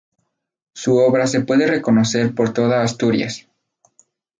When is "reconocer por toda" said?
1.67-2.81